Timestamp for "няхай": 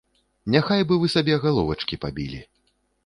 0.53-0.81